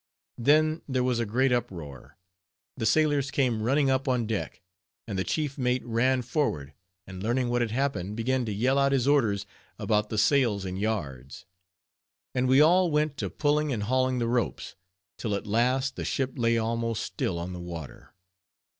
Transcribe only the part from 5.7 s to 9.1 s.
ran forward, and learning what had happened, began to yell out his